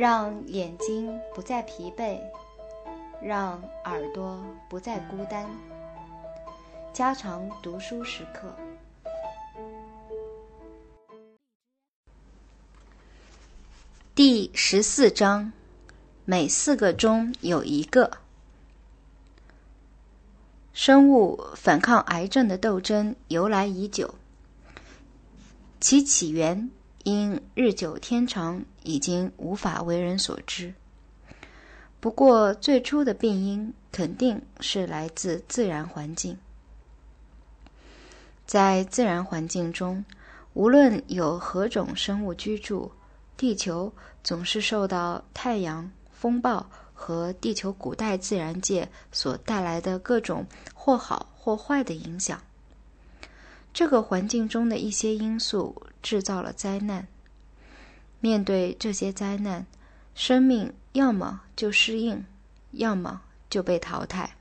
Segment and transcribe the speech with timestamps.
[0.00, 2.18] 让眼睛不再疲惫，
[3.20, 5.46] 让耳朵不再孤单。
[6.90, 8.50] 加长读书时刻。
[14.14, 15.52] 第十四章：
[16.24, 18.10] 每四个中有一个。
[20.72, 24.14] 生物反抗癌症的斗争由来已久，
[25.78, 26.70] 其起源
[27.04, 30.74] 因日久天长已经无法为人所知。
[31.98, 36.38] 不过，最初的病因肯定是来自自然环境。
[38.46, 40.04] 在自然环境中，
[40.54, 42.90] 无论有何种生物居住，
[43.36, 43.92] 地球
[44.24, 52.42] 总是受到太阳、风暴和地球古代自然界所带来的各种或好或坏的影响。
[53.72, 57.06] 这个环境中的一些因素制造了灾难。
[58.20, 59.66] 面对这些灾难，
[60.14, 62.24] 生命要么就适应，
[62.72, 64.36] 要么就被淘汰。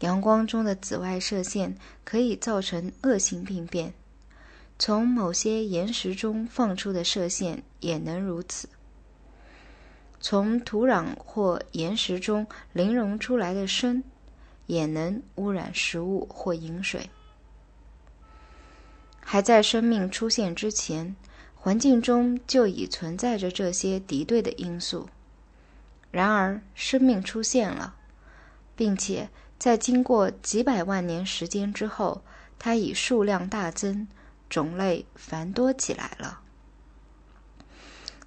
[0.00, 3.92] 阳光中的紫外射线可以造成恶性病变。
[4.78, 8.68] 从某些岩石中放出的射线也能如此。
[10.20, 14.02] 从土壤或岩石中淋溶出来的砷
[14.66, 17.08] 也能污染食物或饮水。
[19.28, 21.16] 还在生命出现之前，
[21.56, 25.08] 环境中就已存在着这些敌对的因素。
[26.12, 27.96] 然而，生命出现了，
[28.76, 32.22] 并且在经过几百万年时间之后，
[32.56, 34.06] 它以数量大增。
[34.48, 36.38] 种类繁多起来了。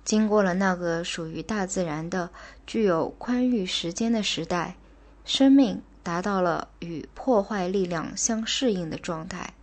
[0.03, 2.29] 经过了那个属于大自然的、
[2.67, 4.75] 具有宽裕时间的时代，
[5.23, 9.53] 生命达到了与破坏力量相适应的状态，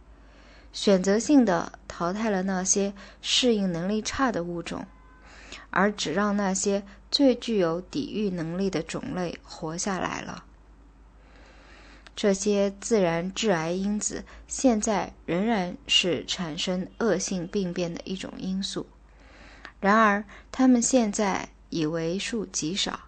[0.76, 4.84] 选择性的淘汰了那些适应能力差的物种，
[5.70, 10.44] 而只让那些最具有抵御能力的种类活下来了。
[12.14, 18.86] 这些自然致癌因子现在仍然是产生恶性病变的一种因素，
[19.80, 20.22] 然而
[20.52, 23.00] 它们现在已为数极少，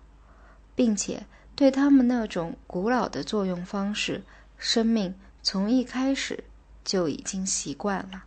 [0.74, 4.22] 并且对它们那种古老的作用方式，
[4.56, 6.44] 生命从一开始
[6.88, 8.24] 就已经习惯了。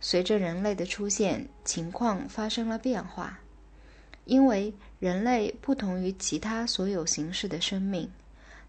[0.00, 3.40] 随着人类的出现，情况发生了变化，
[4.24, 8.08] 因为人类不同于其他所有形式的生命。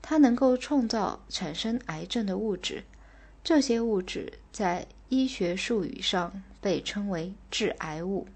[0.01, 2.83] 它能够创造产生癌症的物质，
[3.44, 8.28] 这些物质在医学术语上被称为致癌物。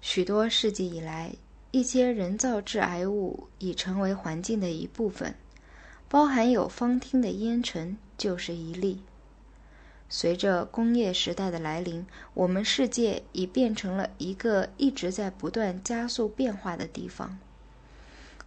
[0.00, 1.32] 许多世纪以来，
[1.70, 5.32] 一些人造致癌物已成为环境的一部分，
[6.12, 9.00] 包含有芳烃的烟尘就是一例。
[10.10, 17.38] 随着工业时代的来临，我们世界已变成了一个一直在不断加速变化的地方。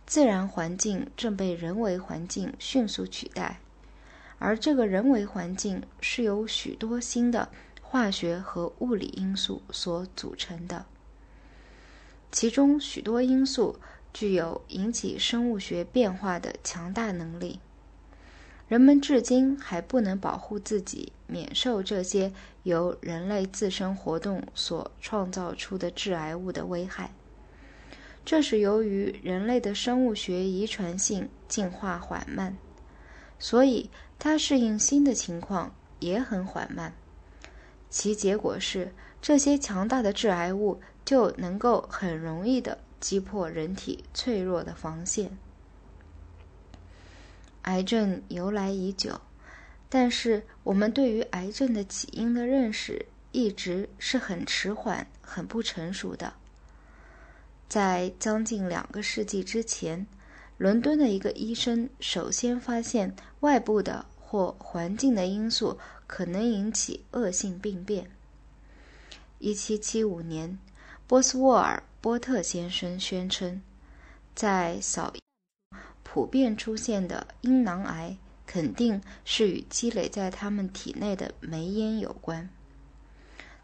[0.05, 3.59] 自然环境正被人为环境迅速取代，
[4.37, 7.49] 而这个人为环境是由许多新的
[7.81, 10.85] 化学和物理因素所组成的，
[12.31, 13.79] 其中许多因素
[14.15, 17.59] 具有引起生物学变化的强大能力。
[18.69, 22.31] 人们至今还不能保护自己免受这些
[22.63, 27.11] 由人类自身活动所创造出的致癌物的危害。
[28.23, 32.55] 这是由于人类的生物学遗传性进化缓慢，
[33.37, 36.93] 所以它适应新的情况也很缓慢。
[37.89, 45.37] 其结果是，这些强大的致癌物就能够很容易的击破人体脆弱的防线。
[47.61, 49.21] 癌症由来已久，
[49.87, 56.33] 但是我们对于癌症的起因的认识一直是很迟缓、很不成熟的。
[57.69, 60.07] 在将近两个世纪之前，
[60.57, 65.77] 伦敦的一个医生首先发现外部的或环境的因素
[66.07, 68.09] 可能引起恶性病变。
[69.41, 70.57] 1775年，
[71.07, 73.61] 波斯沃尔波特先生宣称，
[74.33, 75.13] 在扫
[76.01, 78.17] 普遍出现的阴囊癌
[78.47, 82.49] 肯定是与积累在他们体内的煤烟有关。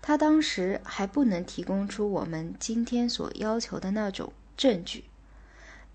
[0.03, 5.05] 他当时还不能提供出我们今天所要求的那种证据，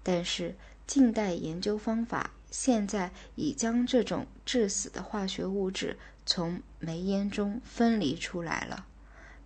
[0.02, 8.86] 但是近代研究方法现在已将这种致死的化学物质从煤烟中分离出来了，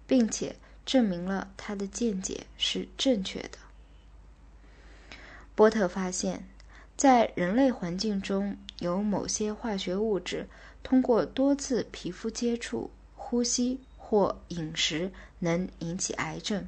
[0.06, 0.56] 并且
[0.90, 3.58] 证明了他的见解是正确的。
[5.54, 6.48] 波特发现，
[6.96, 10.48] 在人类环境中有某些化学物质
[10.82, 13.78] 通过多次皮肤接触、呼吸。
[14.10, 16.66] 或饮食能引起癌症。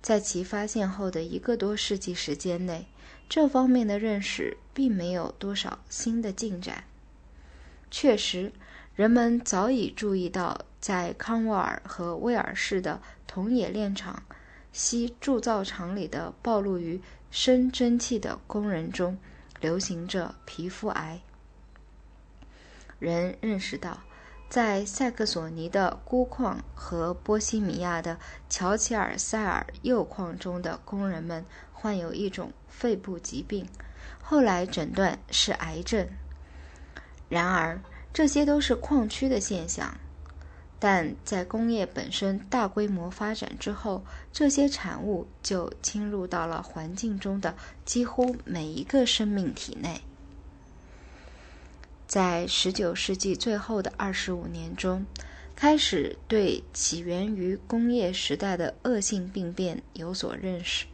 [0.00, 2.86] 在其发现后的一个多世纪时间内，
[3.28, 6.84] 这方面的认识并没有多少新的进展。
[7.90, 8.52] 确实，
[8.94, 14.22] 人们早已注意到，在康沃尔和威尔士的铜冶炼厂、
[14.70, 17.00] 锡铸造厂里的暴露于
[17.30, 19.18] 生蒸汽的工人中，
[19.62, 21.22] 流行着皮肤癌。
[22.98, 24.00] 人认识到。
[24.50, 28.18] 在塞克索尼的钴矿和波西米亚的
[28.50, 33.66] 乔齐尔塞尔铀矿中的工人们患有一种肺部疾病，
[34.22, 36.06] 后来诊断是癌症。
[37.30, 37.80] 然而，
[38.12, 39.96] 这些都是矿区的现象，
[40.86, 44.04] 但在工业本身大规模发展之后，
[44.34, 47.54] 这些产物就侵入到了环境中的
[47.86, 50.02] 几乎每一个生命体内。
[52.06, 55.06] 在19世纪最后的25年中，
[55.56, 60.84] 开始对起源于工业时代的恶性病变有所认识。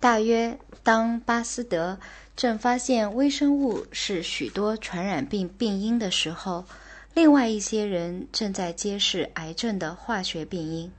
[0.00, 1.96] 大约当巴斯德
[2.34, 6.64] 正发现微生物是许多传染病病因的时候，
[7.14, 10.90] 另外一些人正在揭示癌症的化学病因。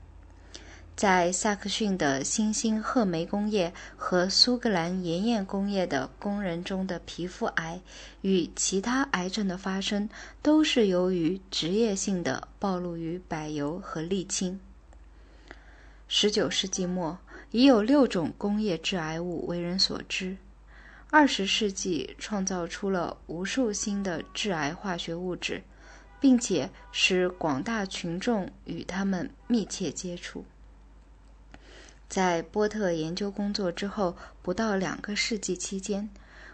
[0.96, 7.78] 在萨克逊的新兴褐煤工业和苏格兰盐业工业的工人中的皮肤癌
[8.22, 10.08] 与其他癌症的发生，
[10.40, 14.58] 都是由于职业性的暴露于柏油和沥青。
[16.08, 17.18] 十九世纪末，
[17.50, 20.38] 已有六种工业致癌物为人所知。
[21.10, 25.62] 二十世纪创造出了无数新的致癌化学物质，
[26.20, 30.44] 并且使广大群众与他们密切接触。
[32.08, 36.08] 在波特研究工作之后不到两个世纪期间，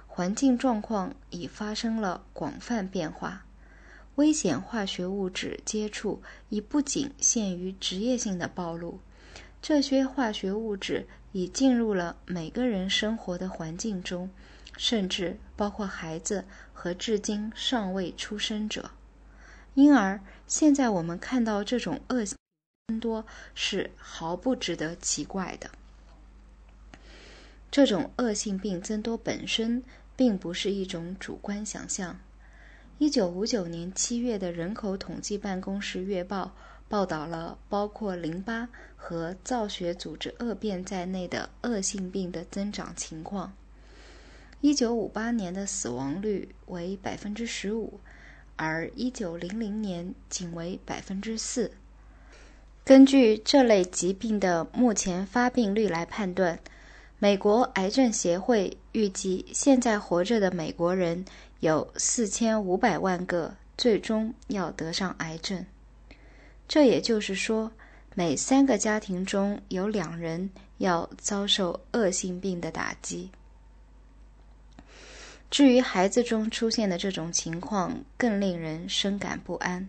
[0.07, 3.45] 环境状况已发生了广泛变化。
[4.17, 9.01] 危险化学物质接触已不仅限于职业性的暴露，
[9.63, 14.29] 这些化学物质已进入了每个人生活的环境中，
[14.77, 16.45] 甚至包括孩子
[16.75, 18.91] 和至今尚未出生者。
[19.75, 22.37] 因而，现在我们看到这种恶性。
[22.89, 23.25] 增多
[23.55, 25.71] 是毫不值得奇怪的。
[27.71, 29.83] 这种恶性病增多本身
[30.15, 32.19] 并不是一种主观想象。
[32.99, 36.55] 一九五九年七月的人口统计办公室月报
[36.89, 43.55] 报道了包括淋巴和造血组织恶变在内的恶性病的增长情况。
[44.61, 48.01] 一九五八年的死亡率为百分之十五，
[48.65, 51.73] 而一九零零年仅为百分之四。
[52.85, 56.57] 根据这类疾病的目前发病率来判断，
[57.19, 61.25] 美国癌症协会预计现在活着的美国人
[61.59, 65.67] 有四千五百万个最终要得上癌症。
[66.69, 67.73] 这也就是说，
[68.15, 70.49] 每三个家庭中有两人
[70.79, 73.29] 要遭受恶性病的打击。
[75.53, 79.89] 至于孩子中出现的这种情况，更令人深感不安。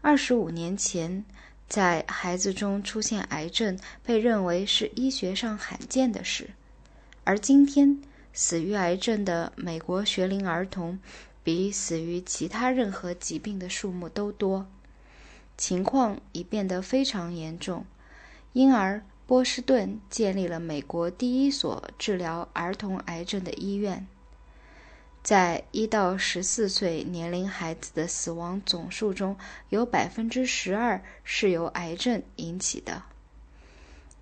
[0.00, 1.24] 二十五年前。
[1.68, 6.48] 在孩子中出现癌症被认为是医学上罕见的事，
[7.24, 8.00] 而今天
[8.32, 10.98] 死于癌症的美国学龄儿童
[11.44, 14.66] 比死于其他任何疾病的数目都多，
[15.58, 17.84] 情况已变得非常严重，
[18.54, 24.06] 因而波士顿建立了美国第一所治疗儿童癌症的医院。
[25.28, 29.36] 在一到十四岁年龄孩子的死亡总数中，
[29.68, 33.02] 有百分之十二是由癌症引起的。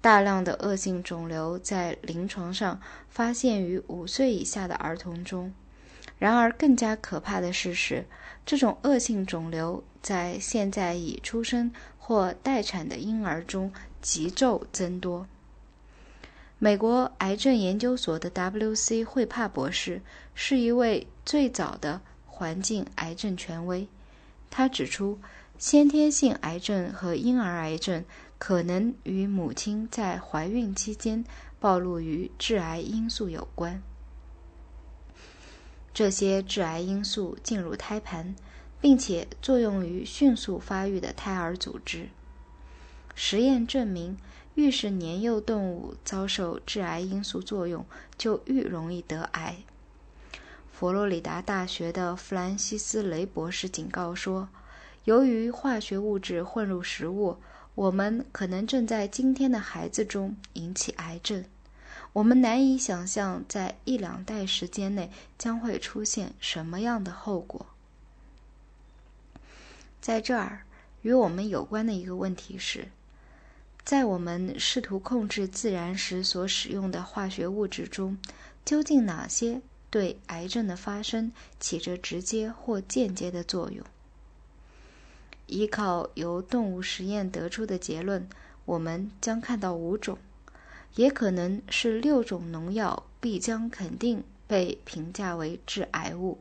[0.01, 5.55] 大量的恶性肿瘤在临床上发现于五岁以下的儿童中。
[6.19, 8.05] 然而，更加可怕的事是，
[8.45, 13.73] 这种恶性肿瘤在现在已出生或待产的婴儿中
[14.03, 15.29] 急骤增多。
[16.59, 19.05] 美国癌症研究所的 W.C.
[19.05, 20.01] 惠帕博士
[20.35, 23.87] 是一位最早的环境癌症权威。
[24.49, 25.19] 他指出，
[25.59, 28.03] 先天性癌症和婴儿癌症
[28.39, 31.23] 可能与母亲在怀孕期间
[31.61, 33.83] 暴露于致癌因素有关。
[35.93, 38.35] 这些致癌因素进入胎盘，
[38.81, 42.09] 并且作用于迅速发育的胎儿组织。
[43.15, 44.17] 实验证明。
[44.57, 47.85] 愈是年幼动物遭受致癌因素作用，
[48.17, 49.59] 就愈容易得癌。
[50.73, 54.49] 佛罗里达大学的弗兰西斯·雷博士警告说
[55.05, 57.37] ：“由于化学物质混入食物，
[57.75, 61.45] 我们可能正在今天的孩子中引起癌症。
[62.15, 67.67] 我们难以想象在一两代时间内将会出现什么样的后果。”
[70.01, 70.63] 在这儿。
[71.03, 72.89] 与我们有关的一个问题是，
[73.87, 78.19] 在我们试图控制自然时所使用的化学物质中，
[78.65, 83.87] 究竟哪些对癌症的发生起着直接或间接的作用？
[85.47, 88.29] 依靠由动物实验得出的结论，
[88.65, 90.19] 我们将看到五种，
[90.97, 96.39] 也可能是六种农药必将肯定被评价为致癌物。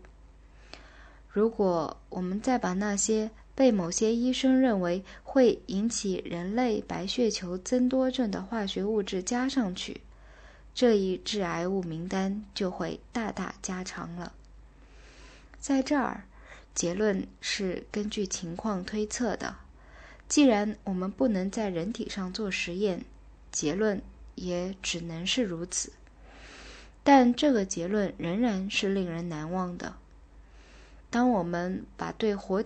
[1.29, 10.01] 如果我们再把那些被某些医生认为会引起人类白血球增多症的化学物质加上去，
[10.73, 14.33] 这一致癌物名单就会大大加长了。
[15.59, 16.25] 在这儿，
[16.75, 19.55] 结论是根据情况推测的。
[20.27, 23.05] 既然我们不能在人体上做实验，
[23.51, 24.01] 结论
[24.35, 25.93] 也只能是如此。
[27.03, 29.95] 但这个结论仍然是令人难忘的。
[31.11, 32.63] 当我们把对活体